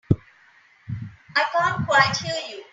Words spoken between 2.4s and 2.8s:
you.